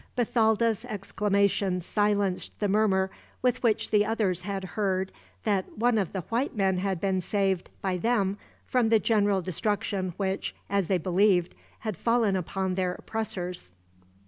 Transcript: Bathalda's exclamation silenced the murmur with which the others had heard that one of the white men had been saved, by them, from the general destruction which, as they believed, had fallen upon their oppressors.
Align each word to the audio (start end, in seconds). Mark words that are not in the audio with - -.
Bathalda's 0.15 0.83
exclamation 0.85 1.79
silenced 1.79 2.59
the 2.59 2.67
murmur 2.67 3.11
with 3.43 3.61
which 3.61 3.91
the 3.91 4.03
others 4.03 4.41
had 4.41 4.63
heard 4.63 5.11
that 5.43 5.77
one 5.77 5.99
of 5.99 6.11
the 6.11 6.21
white 6.21 6.55
men 6.55 6.79
had 6.79 6.99
been 6.99 7.21
saved, 7.21 7.69
by 7.83 7.97
them, 7.97 8.39
from 8.65 8.89
the 8.89 8.97
general 8.97 9.43
destruction 9.43 10.15
which, 10.17 10.55
as 10.71 10.87
they 10.87 10.97
believed, 10.97 11.53
had 11.81 11.95
fallen 11.95 12.35
upon 12.35 12.73
their 12.73 12.93
oppressors. 12.95 13.73